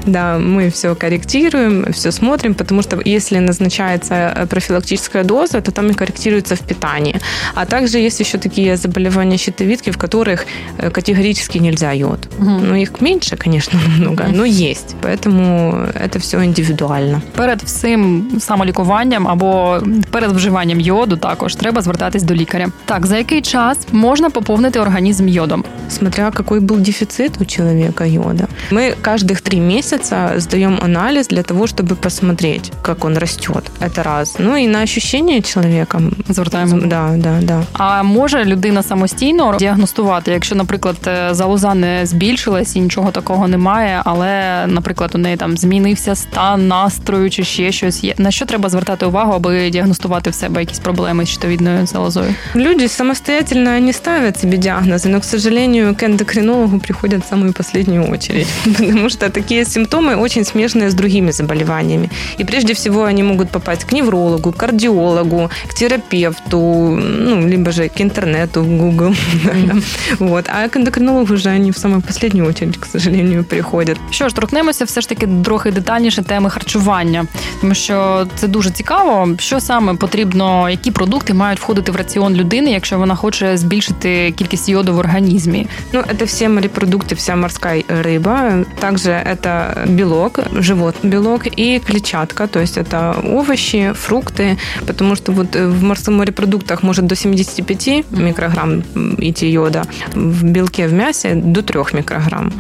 Да, 0.06 0.38
мы 0.38 0.70
все 0.70 0.94
корректируем, 0.94 1.84
все 1.92 2.12
смотрим, 2.12 2.54
потому 2.54 2.82
что 2.82 3.00
если 3.04 3.40
назначается 3.40 4.46
профилактическая 4.50 5.24
доза, 5.24 5.60
то 5.60 5.70
там 5.70 5.86
и 5.90 5.94
корректируется 5.94 6.54
в 6.54 6.60
питании. 6.60 7.20
А 7.54 7.66
также 7.66 7.98
есть 7.98 8.20
еще 8.20 8.38
такие 8.38 8.76
заболевания 8.76 9.38
щитовидки, 9.38 9.90
в 9.90 9.98
которых 9.98 10.46
категорически 10.92 11.58
нельзя 11.58 11.92
йод. 11.92 12.28
Угу. 12.38 12.50
Ну, 12.50 12.74
их 12.74 13.00
меньше, 13.00 13.36
конечно, 13.36 13.78
много, 13.98 14.24
но 14.34 14.44
есть. 14.44 14.96
Поэтому 15.02 15.86
это 15.94 16.18
все 16.18 16.44
индивидуально. 16.44 17.22
Перед 17.36 17.62
всім 17.62 18.26
самолікуванням 18.40 19.28
або 19.33 19.77
перед 20.11 20.31
вживанням 20.31 20.79
йоду 20.79 21.17
також 21.17 21.55
треба 21.55 21.81
звертатись 21.81 22.23
до 22.23 22.33
лікаря. 22.33 22.67
Так, 22.85 23.05
за 23.05 23.17
який 23.17 23.41
час 23.41 23.77
можна 23.91 24.29
поповнити 24.29 24.79
організм 24.79 25.27
йодом? 25.27 25.63
Смотря 25.89 26.31
какой 26.31 26.59
был 26.59 26.77
дефицит 26.77 27.41
у 27.41 27.45
человека 27.45 28.05
йода. 28.05 28.47
Мы 28.71 28.95
каждых 29.01 29.41
три 29.41 29.59
месяца 29.59 30.33
сдаем 30.37 30.79
анализ 30.83 31.27
для 31.27 31.43
того, 31.43 31.65
чтобы 31.65 31.95
посмотреть, 31.95 32.71
как 32.81 33.05
он 33.05 33.17
растет. 33.17 33.71
Это 33.81 34.03
раз. 34.03 34.35
Ну 34.39 34.55
и 34.55 34.67
на 34.67 34.83
ощущение 34.83 35.41
человека. 35.41 36.01
Звертаємо. 36.29 36.79
Да, 36.85 37.15
да, 37.17 37.39
да. 37.41 37.63
А 37.73 38.03
може 38.03 38.45
людина 38.45 38.83
самостійно 38.83 39.55
діагностувати, 39.59 40.31
якщо, 40.31 40.55
наприклад, 40.55 40.97
е, 41.07 41.29
залоза 41.31 41.73
не 41.73 42.05
збільшилась 42.05 42.75
і 42.75 42.79
нічого 42.81 43.11
такого 43.11 43.47
немає, 43.47 44.01
але, 44.05 44.63
наприклад, 44.67 45.11
у 45.15 45.17
неї 45.17 45.37
там 45.37 45.57
змінився 45.57 46.15
стан 46.15 46.67
настрою 46.67 47.29
чи 47.29 47.43
ще 47.43 47.71
щось. 47.71 48.03
Є 48.03 48.13
на 48.17 48.31
що 48.31 48.45
треба 48.45 48.69
звертати 48.69 49.05
увагу, 49.05 49.22
аби 49.23 49.69
діагностувати 49.69 50.29
в 50.29 50.33
себе 50.33 50.61
якісь 50.61 50.79
проблеми 50.79 51.25
з 51.25 51.29
щитовідною 51.29 51.85
залозою? 51.85 52.35
Люди 52.55 52.87
самостоятельно 52.87 53.79
не 53.79 53.93
ставят 53.93 54.39
себе 54.39 54.57
диагнозы, 54.57 55.09
но, 55.09 55.19
к 55.19 55.23
сожалению, 55.23 55.95
к 55.95 56.05
эндокринологу 56.05 56.79
приходят 56.79 57.25
в 57.25 57.29
самую 57.29 57.53
последнюю 57.53 58.11
очередь, 58.11 58.47
потому 58.63 59.09
что 59.09 59.29
такие 59.29 59.65
симптомы 59.65 60.15
очень 60.15 60.43
смежные 60.43 60.87
с 60.87 60.93
другими 60.93 61.31
заболеваниями. 61.31 62.09
И 62.39 62.43
прежде 62.43 62.73
всего 62.73 63.03
они 63.03 63.23
могут 63.23 63.49
попасть 63.49 63.83
к 63.83 63.95
неврологу, 63.95 64.51
к 64.51 64.57
кардиологу, 64.57 65.49
к 65.67 65.73
терапевту, 65.73 66.59
ну, 66.99 67.47
либо 67.47 67.71
же 67.71 67.89
к 67.89 68.01
интернету, 68.01 68.63
в 68.63 68.77
Google. 68.77 69.15
Вот. 70.19 70.45
А 70.49 70.67
к 70.67 70.79
эндокринологу 70.79 71.33
уже 71.33 71.49
они 71.49 71.71
в 71.71 71.77
самую 71.77 72.01
последнюю 72.01 72.49
очередь, 72.49 72.77
к 72.77 72.85
сожалению, 72.85 73.43
приходят. 73.43 73.97
Що 74.11 74.29
ж, 74.29 74.35
торкнемося 74.35 74.85
все 74.85 75.01
ж 75.01 75.09
таки 75.09 75.27
трохи 75.43 75.71
детальніше 75.71 76.21
теми 76.21 76.49
харчування, 76.49 77.25
тому 77.61 77.73
що 77.73 78.27
це 78.35 78.47
дуже 78.47 78.69
цікаво. 78.69 79.12
Що 79.39 79.59
саме 79.59 79.93
потрібно, 79.93 80.69
які 80.69 80.91
продукти 80.91 81.33
мають 81.33 81.59
входити 81.59 81.91
в 81.91 81.95
раціон 81.95 82.35
людини, 82.35 82.71
якщо 82.71 82.97
вона 82.97 83.15
хоче 83.15 83.57
збільшити 83.57 84.31
кількість 84.31 84.69
йоду 84.69 84.93
в 84.93 84.97
організмі? 84.97 85.67
Ну, 85.93 85.99
это 85.99 86.25
все 86.25 86.49
морепродукты, 86.49 87.15
вся 87.15 87.35
морская 87.35 87.83
рыба. 88.03 88.65
Также 88.79 89.11
это 89.11 89.85
белок, 89.87 90.39
живот 90.59 90.95
белок 91.03 91.59
и 91.59 91.79
клетчатка, 91.87 92.47
то 92.47 92.59
есть 92.59 92.77
это 92.77 93.15
овощи, 93.37 93.93
фрукты, 93.93 94.57
потому 94.85 95.15
что 95.15 95.31
вот 95.31 95.55
в 95.55 95.83
морских 95.83 96.13
морепродуктах 96.13 96.83
может 96.83 97.05
до 97.05 97.15
75 97.15 98.05
микрограмм 98.11 98.83
идти 99.17 99.51
йода, 99.51 99.83
в 100.15 100.43
белке 100.43 100.87
в 100.87 100.93
мясе 100.93 101.35
до 101.35 101.61
3 101.61 101.79
микрограмм, 101.93 102.51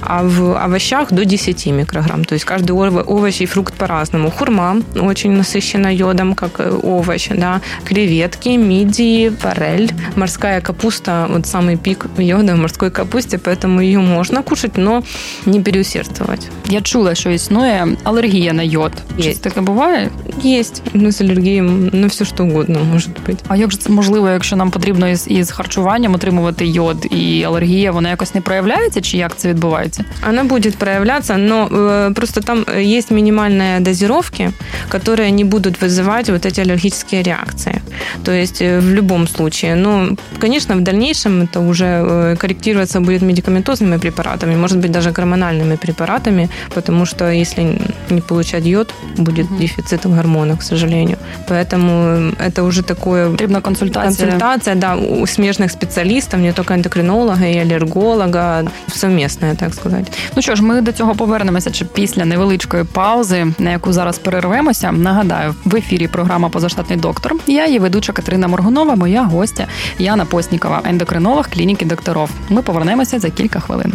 а 0.00 0.22
в 0.22 0.64
овощах 0.64 1.12
до 1.12 1.24
10 1.24 1.66
микрограмм. 1.66 2.24
То 2.24 2.34
есть 2.34 2.44
каждый 2.44 2.72
овощ 2.72 3.40
и 3.40 3.46
фрукт 3.46 3.74
по-разному. 3.74 4.30
Хурма 4.30 4.76
очень 5.00 5.32
насыщена 5.32 5.78
йодом, 5.78 6.01
как 6.34 6.60
овощ, 6.82 7.28
да, 7.28 7.60
креветки, 7.84 8.56
мидии, 8.56 9.30
форель, 9.30 9.90
морская 10.16 10.60
капуста, 10.60 11.26
вот 11.28 11.46
самый 11.46 11.76
пик 11.76 12.06
йода 12.18 12.54
в 12.54 12.58
морской 12.58 12.90
капусте, 12.90 13.38
поэтому 13.38 13.80
ее 13.80 13.98
можно 13.98 14.42
кушать, 14.42 14.76
но 14.76 15.02
не 15.46 15.60
переусердствовать. 15.60 16.48
Я 16.68 16.80
чула, 16.80 17.14
що 17.14 17.30
існує 17.30 17.86
алергія 18.04 18.52
на 18.52 18.62
йод. 18.62 18.92
Є. 19.18 19.22
Щось 19.22 19.38
таке 19.38 19.60
буває? 19.60 20.10
Есть, 20.44 20.82
ну, 20.94 21.12
с 21.12 21.20
аллергией 21.20 21.60
на 21.60 22.06
все 22.06 22.24
что 22.24 22.44
угодно 22.44 22.78
может 22.84 23.10
быть. 23.28 23.38
А 23.48 23.56
як 23.56 23.70
же 23.70 23.78
це 23.78 23.90
можливо, 23.90 24.28
якщо 24.28 24.56
нам 24.56 24.70
потрібно 24.70 25.08
із, 25.08 25.28
із 25.28 25.50
харчуванням 25.50 26.14
отримувати 26.14 26.66
йод 26.66 27.06
і 27.10 27.42
алергія, 27.42 27.92
вона 27.92 28.10
якось 28.10 28.34
не 28.34 28.40
проявляється, 28.40 29.00
чи 29.00 29.16
як 29.16 29.36
це 29.36 29.48
відбувається? 29.48 30.04
Она 30.28 30.44
будет 30.44 30.76
проявляться, 30.76 31.36
но 31.36 31.68
э, 31.70 32.14
просто 32.14 32.40
там 32.40 32.64
есть 32.76 33.10
минимальные 33.10 33.80
дозировки, 33.80 34.52
которые 34.90 35.30
не 35.30 35.44
будут 35.44 35.80
вызывать 35.92 36.30
вот 36.30 36.46
эти 36.46 36.60
аллергические 36.60 37.22
реакции. 37.22 37.82
То 38.24 38.32
есть 38.32 38.62
э, 38.62 38.80
в 38.80 38.90
любом 38.94 39.28
случае. 39.28 39.74
Ну, 39.74 40.16
конечно, 40.40 40.76
в 40.76 40.80
дальнейшем 40.80 41.42
это 41.42 41.60
уже 41.60 41.84
э, 41.84 42.36
корректироваться 42.36 43.00
будет 43.00 43.22
медикаментозными 43.22 43.98
препаратами, 43.98 44.56
может 44.56 44.78
быть, 44.78 44.90
даже 44.90 45.10
гормональными 45.10 45.76
препаратами, 45.76 46.48
потому 46.74 47.06
что 47.06 47.30
если 47.30 47.78
не 48.10 48.20
получать 48.20 48.66
йод, 48.66 48.94
будет 49.16 49.50
Мгм. 49.50 49.58
дефицит 49.60 50.06
гормонов, 50.06 50.58
к 50.58 50.62
сожалению. 50.62 51.16
Поэтому 51.48 52.32
это 52.46 52.62
уже 52.62 52.82
такое 52.82 53.30
Потрібна 53.30 53.60
консультація. 53.60 54.26
консультация, 54.28 54.74
да, 54.76 54.96
у 54.96 55.26
смежных 55.26 55.68
специалистов, 55.70 56.40
не 56.40 56.52
только 56.52 56.74
эндокринолога 56.74 57.46
и 57.46 57.58
аллерголога, 57.58 58.64
совместная, 58.94 59.54
так 59.54 59.74
сказать. 59.74 60.12
Ну 60.36 60.42
що 60.42 60.54
ж, 60.54 60.62
ми 60.62 60.80
до 60.80 60.92
цього 60.92 61.14
повернемося 61.14 61.70
чи 61.70 61.84
після 61.84 62.24
невеличкої 62.24 62.84
паузи, 62.84 63.46
на 63.58 63.70
яку 63.70 63.92
зараз 63.92 64.18
перервемося. 64.18 64.92
Нагадаю, 64.92 65.54
в 65.64 65.68
ефірі 65.83 66.07
програма 66.07 66.49
Позаштатний 66.49 66.99
доктор. 66.99 67.35
Я 67.47 67.65
її 67.67 67.79
ведуча 67.79 68.13
Катерина 68.13 68.47
Моргунова, 68.47 68.95
моя 68.95 69.23
гостя 69.23 69.67
Яна 69.99 70.25
Постнікова, 70.25 70.81
ендокринолог 70.85 71.49
клініки 71.49 71.85
докторов. 71.85 72.29
Ми 72.49 72.61
повернемося 72.61 73.19
за 73.19 73.29
кілька 73.29 73.59
хвилин. 73.59 73.93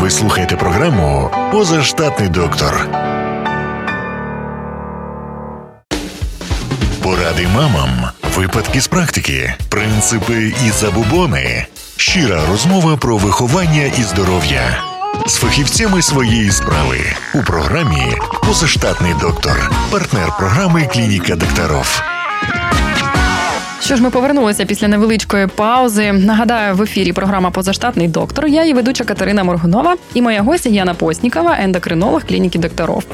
Ви 0.00 0.10
слухаєте 0.10 0.56
програму 0.56 1.30
Позаштатний 1.52 2.28
доктор. 2.28 2.88
Поради 7.02 7.48
мамам, 7.54 7.90
випадки 8.36 8.80
з 8.80 8.88
практики, 8.88 9.54
принципи 9.68 10.52
і 10.66 10.70
забубони. 10.70 11.66
Щира 11.96 12.40
розмова 12.50 12.96
про 12.96 13.16
виховання 13.16 13.82
і 13.98 14.02
здоров'я 14.02 14.95
з 15.26 15.34
фахівцями 15.34 16.02
своєї 16.02 16.50
справи 16.50 16.98
у 17.34 17.42
програмі 17.42 18.12
Позаштатний 18.46 19.14
доктор, 19.20 19.70
партнер 19.90 20.36
програми 20.38 20.88
Клініка 20.92 21.36
докторов. 21.36 22.02
Що 23.80 23.96
ж, 23.96 24.02
ми 24.02 24.10
повернулися 24.10 24.64
після 24.64 24.88
невеличкої 24.88 25.46
паузи. 25.46 26.12
Нагадаю, 26.12 26.74
в 26.74 26.82
ефірі 26.82 27.12
програма 27.12 27.50
Позаштатний 27.50 28.08
доктор. 28.08 28.46
Я 28.46 28.62
її 28.62 28.74
ведуча 28.74 29.04
Катерина 29.04 29.44
Моргунова 29.44 29.96
і 30.14 30.22
моя 30.22 30.42
гостя 30.42 30.68
Яна 30.68 30.94
Постнікова, 30.94 31.56
ендокринолог 31.60 32.24
клініки 32.24 32.58
докторов. 32.58 33.04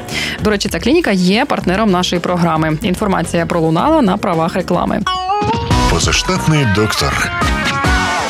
До 0.43 0.49
речі, 0.49 0.69
ця 0.69 0.79
клініка 0.79 1.11
є 1.11 1.45
партнером 1.45 1.91
нашої 1.91 2.19
програми. 2.19 2.77
Інформація 2.81 3.45
пролунала 3.45 4.01
на 4.01 4.17
правах 4.17 4.53
реклами. 4.53 4.99
Позаштатний 5.89 6.67
доктор 6.75 7.31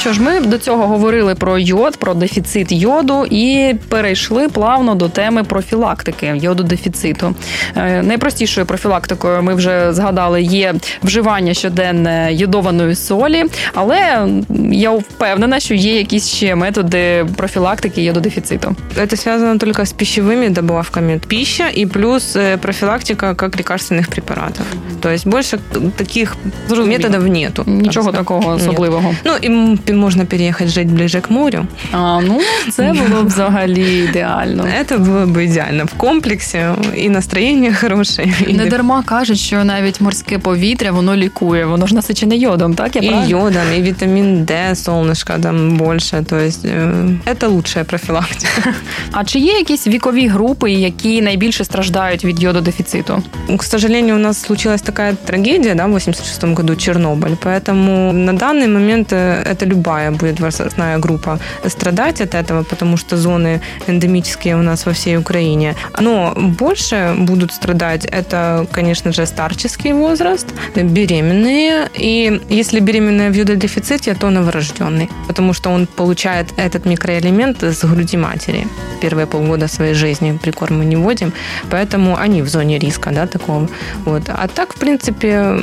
Що 0.02 0.12
ж, 0.12 0.22
ми 0.22 0.40
до 0.40 0.58
цього 0.58 0.86
говорили 0.86 1.34
про 1.34 1.58
йод, 1.58 1.96
про 1.96 2.14
дефіцит 2.14 2.72
йоду 2.72 3.26
і 3.30 3.74
перейшли 3.88 4.48
плавно 4.48 4.94
до 4.94 5.08
теми 5.08 5.44
профілактики 5.44 6.32
йододефіциту. 6.36 7.34
Е, 7.76 8.02
Найпростішою 8.02 8.66
профілактикою 8.66 9.42
ми 9.42 9.54
вже 9.54 9.92
згадали 9.92 10.42
є 10.42 10.74
вживання 11.02 11.54
щоденне 11.54 12.28
йодованої 12.32 12.94
солі, 12.94 13.44
але 13.74 14.26
я 14.70 14.90
впевнена, 14.90 15.60
що 15.60 15.74
є 15.74 15.98
якісь 15.98 16.28
ще 16.28 16.54
методи 16.54 17.26
профілактики 17.36 18.02
йододефіциту. 18.02 18.76
Это 18.96 19.16
связано 19.16 19.58
только 19.58 19.82
с 19.82 19.92
пищевыми 19.92 20.48
добавками. 20.50 21.20
Пища 21.28 21.68
и 21.78 21.86
плюс 21.86 22.36
э, 22.36 22.56
профилактика 22.56 23.34
как 23.34 23.56
лекарственных 23.56 24.08
препаратов. 24.08 24.66
То 25.00 25.10
есть 25.10 25.26
больше 25.26 25.58
таких 25.96 26.36
Зрозуміло. 26.68 26.98
методов 26.98 27.28
нету. 27.28 27.64
Нічого 27.66 28.12
так 28.12 28.14
сказать. 28.14 28.14
такого 28.14 28.52
Нет. 28.52 28.62
особливого. 28.62 29.14
Ну, 29.24 29.32
и 29.44 29.48
м, 29.92 29.92
пи- 29.92 29.92
можно 29.92 30.26
переехать 30.26 30.68
жить 30.68 30.88
ближе 30.88 31.20
к 31.20 31.30
морю. 31.34 31.66
А 31.92 32.20
ну 32.20 32.40
це 32.70 32.92
було 33.08 33.22
б 33.22 33.26
взагалі 33.26 34.04
ідеально. 34.04 34.62
Это 34.62 34.98
было 34.98 35.26
бы 35.26 35.44
идеально. 35.44 35.84
В 35.84 35.92
комплексе 35.92 36.74
и 36.98 37.08
настроение 37.10 37.74
хорошее. 37.80 38.32
И, 38.48 38.52
Не 38.52 38.66
дарма 38.66 39.02
кажуть, 39.02 39.38
що 39.38 39.64
навіть 39.64 40.00
морське 40.00 40.38
повітря 40.38 40.92
воно 40.92 41.16
лікує, 41.16 41.66
воно 41.66 41.86
ж 41.86 41.94
насичене 41.94 42.36
йодом, 42.36 42.74
так? 42.74 42.96
Я 42.96 43.02
и 43.02 43.08
правильно? 43.08 43.30
йодом, 43.30 43.62
и 43.76 43.82
витамин 43.82 44.44
D, 44.44 44.52
солнышко 44.74 45.40
там 45.40 45.76
больше. 45.76 46.24
То 46.28 46.36
есть 46.36 46.64
э, 46.64 47.16
это 47.26 47.48
лучшая 47.48 47.84
профилактика. 47.84 48.74
А 49.12 49.24
чи 49.24 49.38
є 49.38 49.52
якісь 49.52 49.86
вікові 49.86 50.26
групи, 50.28 50.70
які 50.70 51.22
найбільше 51.22 51.64
страждають 51.64 52.24
від 52.24 52.42
йододефіциту? 52.42 53.22
К 53.56 53.62
сожалению, 53.66 54.14
у 54.14 54.18
нас 54.18 54.42
случилась 54.42 54.82
такая 54.82 55.12
трагедия, 55.24 55.74
да, 55.74 55.86
в 55.86 55.96
86 55.96 56.44
году 56.44 56.72
Чернобыль, 56.72 57.36
поэтому 57.44 58.12
на 58.12 58.32
данный 58.32 58.68
момент 58.68 59.12
э, 59.12 59.42
это 59.52 59.66
любая 59.83 60.11
будет 60.11 60.39
возрастная 60.39 60.97
группа 60.97 61.39
страдать 61.67 62.21
от 62.21 62.35
этого, 62.35 62.63
потому 62.63 62.97
что 62.97 63.17
зоны 63.17 63.59
эндемические 63.87 64.55
у 64.55 64.61
нас 64.61 64.85
во 64.85 64.91
всей 64.91 65.17
Украине. 65.17 65.75
Но 65.99 66.33
больше 66.35 67.13
будут 67.17 67.51
страдать 67.51 68.05
это, 68.05 68.65
конечно 68.71 69.11
же, 69.11 69.25
старческий 69.25 69.93
возраст, 69.93 70.47
беременные, 70.75 71.89
и 72.01 72.41
если 72.49 72.79
беременная 72.79 73.29
в 73.29 73.35
йододефиците, 73.35 74.13
то 74.13 74.29
новорожденный, 74.29 75.09
потому 75.27 75.53
что 75.53 75.69
он 75.73 75.85
получает 75.85 76.47
этот 76.57 76.85
микроэлемент 76.85 77.63
с 77.63 77.83
груди 77.83 78.17
матери 78.17 78.67
первые 79.01 79.25
полгода 79.25 79.67
своей 79.67 79.93
жизни 79.93 80.39
прикорм 80.41 80.77
мы 80.79 80.85
не 80.85 80.95
вводим, 80.95 81.33
поэтому 81.69 82.15
они 82.23 82.41
в 82.41 82.47
зоне 82.47 82.79
риска, 82.79 83.11
да, 83.11 83.25
такого. 83.27 83.67
Вот. 84.05 84.23
А 84.29 84.47
так, 84.47 84.73
в 84.73 84.79
принципе, 84.79 85.59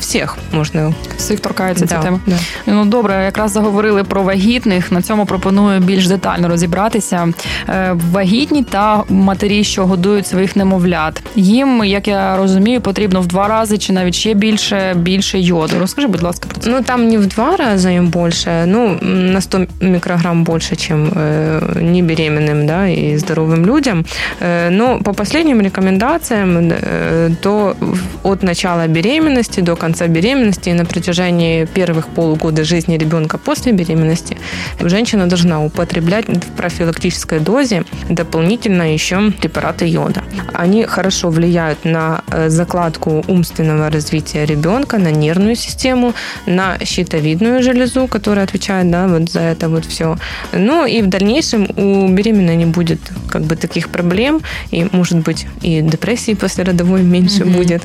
всех 0.00 0.36
можно. 0.52 0.94
Всіх 1.16 1.40
торкається 1.40 1.86
ця 1.86 1.96
Да, 1.96 2.02
тема. 2.02 2.20
да. 2.26 2.36
Ну 2.66 2.84
добре, 2.84 3.24
якраз 3.24 3.43
якраз 3.43 3.51
заговорили 3.51 4.03
про 4.03 4.23
вагітних. 4.23 4.91
На 4.91 5.01
цьому 5.01 5.25
пропоную 5.25 5.79
більш 5.79 6.07
детально 6.07 6.47
розібратися. 6.47 7.27
Е, 7.69 7.95
вагітні 8.11 8.63
та 8.63 9.03
матері, 9.09 9.63
що 9.63 9.85
годують 9.85 10.27
своїх 10.27 10.55
немовлят. 10.55 11.23
Їм, 11.35 11.83
як 11.83 12.07
я 12.07 12.37
розумію, 12.37 12.81
потрібно 12.81 13.21
в 13.21 13.27
два 13.27 13.47
рази 13.47 13.77
чи 13.77 13.93
навіть 13.93 14.15
ще 14.15 14.33
більше 14.33 14.93
більше 14.95 15.39
йоду. 15.39 15.73
Розкажи, 15.79 16.07
будь 16.07 16.23
ласка, 16.23 16.47
про 16.51 16.61
це. 16.61 16.69
Ну 16.69 16.81
там 16.81 17.07
не 17.07 17.17
в 17.17 17.25
два 17.25 17.55
рази 17.55 17.93
їм 17.93 18.07
більше, 18.07 18.65
ну 18.67 18.97
на 19.01 19.41
100 19.41 19.65
мікрограм 19.81 20.43
більше, 20.43 20.75
ніж 20.75 20.91
э, 20.91 21.81
не 21.81 22.03
беременним, 22.03 22.65
да, 22.67 22.87
і 22.87 23.17
здоровим 23.17 23.65
людям. 23.65 24.05
Э, 24.41 24.69
но 24.69 24.99
по 25.03 25.13
последним 25.13 25.61
рекомендациям, 25.61 26.57
э, 26.57 27.35
то 27.41 27.75
от 28.23 28.43
начала 28.43 28.87
беременности 28.87 29.61
до 29.61 29.75
конца 29.75 30.07
беременности 30.07 30.69
и 30.69 30.73
на 30.73 30.85
протяжении 30.85 31.65
первых 31.65 32.07
полугода 32.15 32.63
жизни 32.63 32.97
ребенка 32.97 33.22
после 33.28 33.72
беременности 33.72 34.36
женщина 34.80 35.26
должна 35.26 35.62
употреблять 35.64 36.28
в 36.28 36.52
профилактической 36.56 37.40
дозе 37.40 37.84
дополнительно 38.08 38.92
еще 38.92 39.30
препараты 39.30 39.86
йода. 39.86 40.22
Они 40.52 40.84
хорошо 40.84 41.30
влияют 41.30 41.84
на 41.84 42.22
закладку 42.48 43.24
умственного 43.28 43.90
развития 43.90 44.44
ребенка, 44.46 44.98
на 44.98 45.10
нервную 45.10 45.56
систему, 45.56 46.14
на 46.46 46.78
щитовидную 46.84 47.62
железу, 47.62 48.06
которая 48.06 48.44
отвечает 48.44 48.90
да, 48.90 49.06
вот 49.08 49.30
за 49.30 49.40
это 49.40 49.68
вот 49.68 49.84
все. 49.84 50.16
Ну 50.52 50.86
и 50.86 51.02
в 51.02 51.08
дальнейшем 51.08 51.68
у 51.76 52.08
беременной 52.08 52.56
не 52.56 52.66
будет 52.66 53.00
как 53.30 53.42
бы 53.42 53.56
таких 53.56 53.88
проблем, 53.88 54.40
и 54.70 54.86
может 54.92 55.18
быть 55.18 55.46
и 55.62 55.80
депрессии 55.80 56.34
послеродовой 56.34 57.02
меньше 57.02 57.42
mm-hmm. 57.42 57.56
будет. 57.56 57.82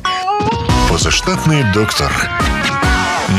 Позаштатний 0.88 1.64
доктор. 1.72 2.12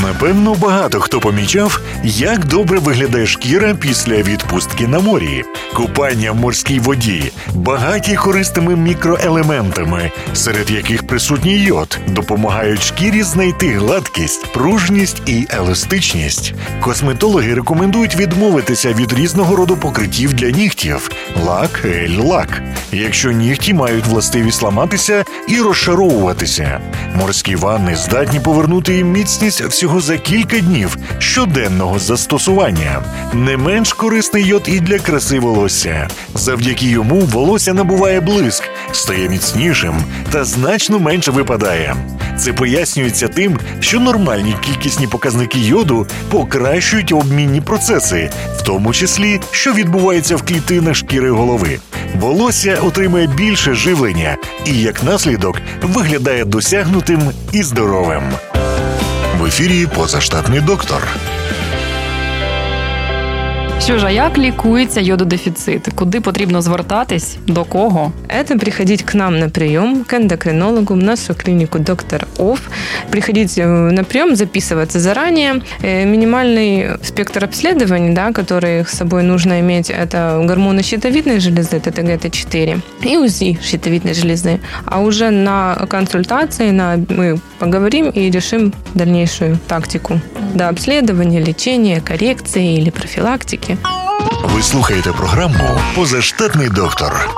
Напевно, 0.02 0.56
багато 0.56 1.00
хто 1.00 1.20
помічав, 1.20 1.82
як 2.04 2.46
добре 2.46 2.80
виглядає 2.80 3.26
шкіра 3.26 3.74
після 3.74 4.16
відпустки 4.16 4.88
на 4.88 5.00
морі, 5.00 5.44
купання 5.74 6.32
в 6.32 6.36
морській 6.36 6.80
воді, 6.80 7.32
багаті 7.54 8.16
корисними 8.16 8.76
мікроелементами, 8.76 10.12
серед 10.34 10.72
яких 10.72 11.08
присутній 11.08 11.58
йод, 11.58 12.00
допомагають 12.08 12.84
шкірі 12.84 13.24
знайти 13.24 13.70
гладкість, 13.74 14.54
пружність 14.54 15.22
і 15.26 15.48
еластичність. 15.50 16.54
Косметологи 16.82 17.54
рекомендують 17.54 18.16
відмовитися 18.16 18.94
від 18.94 19.14
різного 19.14 19.56
роду 19.56 19.78
покриттів 19.78 20.34
для 20.34 20.50
нігтів 20.50 21.12
лак, 21.46 21.80
гель, 21.84 22.18
лак, 22.20 22.62
якщо 22.92 23.32
нігті 23.32 23.74
мають 23.74 24.06
властивість 24.06 24.62
ламатися 24.62 25.26
і 25.48 25.62
розшаровуватися. 25.62 26.82
Морські 27.16 27.56
ванни 27.56 27.96
здатні 27.96 28.40
повернути 28.40 28.96
їм 28.96 29.12
міцність 29.12 29.62
всього 29.62 29.91
за 30.00 30.18
кілька 30.18 30.60
днів 30.60 30.98
щоденного 31.20 32.00
застосування. 32.00 33.04
Не 33.34 33.58
менш 33.58 33.94
корисний 33.94 34.46
йод 34.46 34.64
і 34.66 34.80
для 34.80 35.00
краси 35.00 35.40
волосся. 35.40 36.08
Завдяки 36.36 36.86
йому 36.86 37.20
волосся 37.20 37.74
набуває 37.74 38.22
блиск, 38.22 38.64
стає 38.92 39.30
міцнішим 39.30 39.96
та 40.32 40.44
значно 40.44 41.00
менше 41.00 41.32
випадає. 41.32 41.96
Це 42.38 42.54
пояснюється 42.54 43.28
тим, 43.28 43.60
що 43.80 44.00
нормальні 44.00 44.56
кількісні 44.62 45.08
показники 45.08 45.60
йоду 45.60 46.08
покращують 46.30 47.12
обмінні 47.12 47.62
процеси, 47.62 48.30
в 48.58 48.62
тому 48.62 48.94
числі 48.94 49.40
що 49.52 49.74
відбувається 49.74 50.36
в 50.36 50.42
клітинах 50.42 50.96
шкіри 50.96 51.32
голови. 51.32 51.80
Волосся 52.16 52.78
отримує 52.82 53.28
більше 53.28 53.74
живлення 53.74 54.38
і, 54.66 54.82
як 54.82 55.04
наслідок, 55.04 55.58
виглядає 55.82 56.46
досягнутим 56.46 57.22
і 57.52 57.64
здоровим. 57.64 58.24
В 59.42 59.46
ефірі 59.46 59.86
«Позаштатный 59.86 60.62
доктор. 60.62 61.08
Що 63.87 63.99
ж, 63.99 64.07
а 64.07 64.11
як 64.11 64.39
лікується 64.39 65.01
йододефіцит? 65.01 65.89
Куди 65.95 66.21
потрібно 66.21 66.63
звертатись? 66.63 67.37
До 67.47 67.65
кого? 67.65 68.13
Это 68.29 68.59
приходить 68.59 69.03
к 69.03 69.19
нам 69.19 69.39
на 69.39 69.49
прием, 69.49 70.05
к 70.05 70.17
эндокринологу, 70.17 70.95
в 70.95 70.97
нашу 70.97 71.35
клинику 71.35 71.79
доктор 71.79 72.27
Оф. 72.39 72.61
Приходить 73.11 73.59
э, 73.59 73.67
на 73.67 74.05
прием, 74.05 74.35
записываться 74.37 74.99
заранее. 74.99 75.63
Э, 75.83 76.05
минимальный 76.05 76.99
спектр 77.03 77.45
обследований, 77.45 78.15
да, 78.15 78.33
который 78.33 78.85
с 78.85 78.91
собой 78.91 79.23
нужно 79.23 79.61
иметь, 79.61 79.91
это 79.91 80.45
гормоны 80.49 80.83
щитовидной 80.83 81.39
железы, 81.39 81.79
ТТГ-Т4, 81.79 82.81
и 83.03 83.17
УЗИ 83.17 83.59
щитовидной 83.63 84.15
железы. 84.15 84.59
А 84.85 85.01
уже 85.01 85.31
на 85.31 85.87
консультации 85.89 86.73
на, 86.73 86.97
мы 87.09 87.39
поговорим 87.59 88.11
и 88.11 88.31
решим 88.31 88.73
дальнейшую 88.95 89.59
тактику. 89.69 90.21
Да, 90.55 90.69
обследования, 90.69 91.41
лечения, 91.41 92.01
коррекции 92.01 92.79
или 92.79 92.91
профилактики. 92.91 93.70
Ви 94.44 94.62
слухаєте 94.62 95.12
програму 95.12 95.80
Позаштатний 95.96 96.70
доктор. 96.70 97.30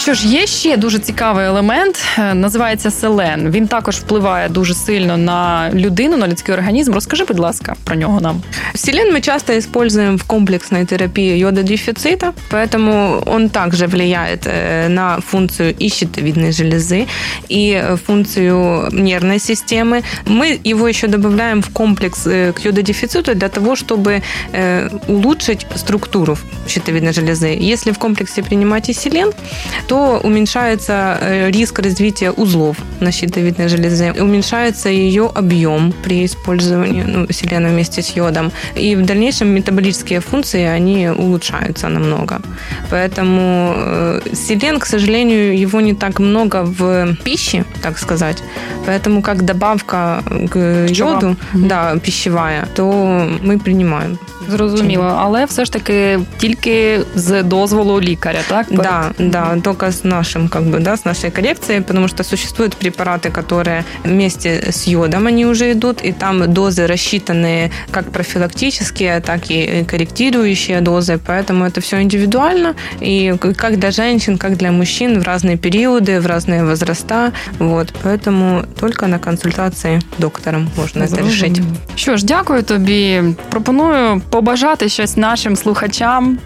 Що 0.00 0.14
ж, 0.14 0.28
є 0.28 0.46
ще 0.46 0.76
дуже 0.76 0.98
цікавий 0.98 1.46
елемент, 1.46 2.04
е, 2.18 2.34
називається 2.34 2.90
селен. 2.90 3.50
Він 3.50 3.68
також 3.68 3.96
впливає 3.96 4.48
дуже 4.48 4.74
сильно 4.74 5.16
на 5.16 5.70
людину, 5.74 6.16
на 6.16 6.28
людський 6.28 6.54
організм. 6.54 6.92
Розкажи, 6.94 7.24
будь 7.24 7.38
ласка, 7.38 7.74
про 7.84 7.96
нього 7.96 8.20
нам. 8.20 8.42
Селен 8.74 9.14
мы 9.14 9.20
часто 9.20 9.52
используем 9.58 10.16
в 10.16 10.22
комплексной 10.22 10.84
терапии 10.84 11.38
йододефицита, 11.38 12.32
поэтому 12.50 13.22
он 13.26 13.48
также 13.48 13.86
влияет 13.86 14.46
э, 14.46 14.88
на 14.88 15.20
функцию 15.20 15.74
и 15.82 15.88
щитовидной 15.88 16.52
железы, 16.52 17.06
и 17.48 17.82
функцию 18.06 18.88
нервной 18.92 19.38
системы. 19.38 20.02
Мы 20.26 20.58
его 20.64 20.88
еще 20.88 21.06
добавляем 21.06 21.62
в 21.62 21.68
комплекс 21.68 22.26
э, 22.26 22.52
к 22.52 22.64
йододефициту 22.64 23.34
для 23.34 23.48
того, 23.48 23.76
чтобы 23.76 24.22
э, 24.52 24.88
улучшить 25.08 25.66
структуру 25.76 26.38
щитовидной 26.68 27.12
железы. 27.12 27.72
Если 27.72 27.92
в 27.92 27.98
комплексе 27.98 28.42
принимать 28.42 28.88
и 28.88 28.92
селен, 28.94 29.32
то 29.90 30.20
уменьшается 30.22 31.18
э, 31.20 31.50
риск 31.50 31.78
развития 31.78 32.30
узлов 32.30 32.76
на 33.00 33.12
щитовидной 33.12 33.68
железе, 33.68 34.12
уменьшается 34.12 34.88
ее 34.88 35.30
объем 35.34 35.92
при 36.02 36.24
использовании 36.24 37.02
ну, 37.02 37.26
селена 37.32 37.68
вместе 37.68 38.02
с 38.02 38.16
йодом. 38.16 38.52
И 38.74 38.96
в 38.96 39.04
дальнейшем 39.04 39.48
метаболические 39.48 40.20
функции, 40.20 40.62
они 40.62 41.08
улучшаются 41.08 41.88
намного. 41.88 42.40
Поэтому 42.90 43.74
э, 43.76 44.20
селен, 44.34 44.78
к 44.78 44.86
сожалению, 44.86 45.58
его 45.58 45.80
не 45.80 45.94
так 45.94 46.20
много 46.20 46.62
в 46.64 47.16
пище, 47.24 47.64
так 47.82 47.98
сказать. 47.98 48.42
Поэтому 48.86 49.22
как 49.22 49.44
добавка 49.44 50.22
к 50.50 50.86
йоду, 50.88 51.26
mm-hmm. 51.26 51.68
да, 51.68 51.96
пищевая, 51.98 52.66
то 52.74 52.84
мы 53.42 53.58
принимаем. 53.58 54.18
Зрозуміло, 54.48 55.16
але 55.18 55.44
все 55.44 55.64
ж 55.64 55.72
таки 55.72 56.20
тільки 56.38 57.00
з 57.14 57.42
дозволу 57.42 58.00
лікаря, 58.00 58.38
так? 58.48 58.66
Да, 58.70 59.12
да, 59.18 59.56
только 59.81 59.91
с 59.91 60.03
нашим, 60.03 60.47
как 60.47 60.63
бы, 60.63 60.79
да, 60.79 60.95
с 60.95 61.05
нашей 61.05 61.31
коррекцией, 61.31 61.81
потому 61.81 62.07
что 62.07 62.23
существуют 62.23 62.75
препараты, 62.75 63.31
которые 63.31 63.83
вместе 64.03 64.71
с 64.71 64.87
йодом 64.87 65.27
они 65.27 65.45
уже 65.45 65.71
идут, 65.71 66.01
и 66.05 66.11
там 66.11 66.53
дозы 66.53 66.87
рассчитаны 66.87 67.71
как 67.91 68.11
профилактические, 68.11 69.19
так 69.21 69.41
и 69.49 69.83
корректирующие 69.87 70.81
дозы, 70.81 71.19
поэтому 71.27 71.65
это 71.65 71.81
все 71.81 72.01
индивидуально, 72.01 72.75
и 72.99 73.35
как 73.57 73.77
для 73.77 73.91
женщин, 73.91 74.37
как 74.37 74.57
для 74.57 74.71
мужчин 74.71 75.19
в 75.19 75.23
разные 75.23 75.57
периоды, 75.57 76.19
в 76.19 76.27
разные 76.27 76.63
возраста, 76.63 77.31
вот, 77.59 77.93
поэтому 78.03 78.63
только 78.79 79.07
на 79.07 79.19
консультации 79.19 79.99
доктором 80.19 80.69
можна 80.77 81.07
це 81.07 81.21
рішити. 81.21 81.63
Що 81.95 82.17
ж, 82.17 82.25
дякую 82.25 82.63
тобі. 82.63 83.23
Пропоную 83.49 84.21
побажати 84.29 84.89
щось 84.89 85.17
нашим 85.17 85.55
слухачам. 85.55 86.37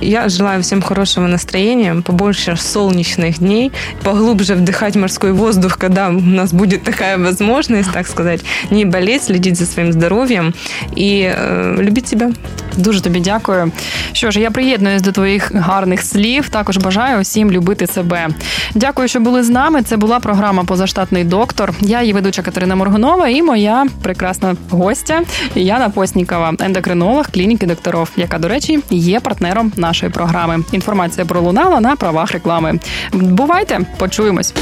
Я 0.00 0.28
желаю 0.28 0.60
всем 0.60 0.82
хорошего 0.82 1.26
настроения, 1.26 2.02
побольше 2.04 2.43
солнечных 2.56 3.38
дней, 3.38 3.72
поглубже 4.02 4.54
вдыхать 4.54 4.96
морской 4.96 5.32
воздух, 5.32 5.78
когда 5.78 6.08
у 6.08 6.20
нас 6.20 6.52
будет 6.52 6.82
такая 6.82 7.18
возможность, 7.18 7.92
так 7.92 8.06
сказать, 8.06 8.40
не 8.70 8.84
болеть, 8.84 9.24
следить 9.24 9.56
за 9.56 9.66
своим 9.66 9.92
здоров'ям 9.92 10.54
і 10.96 11.18
е, 11.18 11.76
любіть 11.78 12.08
себе. 12.08 12.30
Дуже 12.76 13.00
тобі 13.00 13.20
дякую. 13.20 13.72
Що 14.12 14.30
ж, 14.30 14.40
я 14.40 14.50
приєднуюсь 14.50 15.02
до 15.02 15.12
твоїх 15.12 15.54
гарних 15.54 16.02
слів. 16.02 16.48
Також 16.48 16.76
бажаю 16.76 17.20
усім 17.20 17.50
любити 17.50 17.86
себе. 17.86 18.28
Дякую, 18.74 19.08
що 19.08 19.20
були 19.20 19.42
з 19.42 19.50
нами. 19.50 19.82
Це 19.82 19.96
була 19.96 20.20
програма 20.20 20.64
Позаштатний 20.64 21.24
доктор. 21.24 21.72
Я 21.80 22.00
її 22.00 22.12
ведуча 22.12 22.42
Катерина 22.42 22.76
Моргунова 22.76 23.28
і 23.28 23.42
моя 23.42 23.86
прекрасна 24.02 24.56
гостя 24.70 25.22
Яна 25.54 25.88
Поснікова, 25.88 26.54
ендокринолог 26.60 27.30
клініки 27.30 27.66
докторов, 27.66 28.10
яка, 28.16 28.38
до 28.38 28.48
речі, 28.48 28.80
є 28.90 29.20
партнером 29.20 29.72
нашої 29.76 30.12
програми. 30.12 30.64
Інформація 30.72 31.26
пролунала 31.26 31.80
на 31.80 31.96
правах 31.96 32.32
реклами. 32.32 32.78
Бувайте, 33.12 33.80
почуємось. 33.98 34.54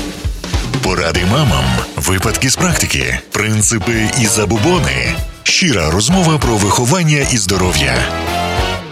Поради 0.83 1.20
мамам, 1.33 1.64
випадки 1.96 2.51
з 2.51 2.57
практики, 2.57 3.18
принципи 3.31 4.11
і 4.20 4.27
забубони. 4.27 5.14
Щира 5.42 5.90
розмова 5.90 6.38
про 6.38 6.57
виховання 6.57 7.26
і 7.33 7.38
здоров'я. 7.38 7.94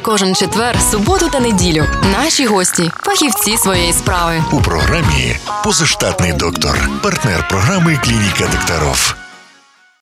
Кожен 0.02 0.34
четвер, 0.34 0.76
суботу 0.90 1.28
та 1.28 1.40
неділю. 1.40 1.86
Наші 2.12 2.46
гості, 2.46 2.90
фахівці 3.02 3.56
своєї 3.56 3.92
справи. 3.92 4.44
У 4.52 4.60
програмі 4.60 5.36
Позаштатний 5.64 6.32
доктор, 6.32 6.88
партнер 7.02 7.48
програми 7.48 7.98
Клініка 8.04 8.44
докторов. 8.52 9.14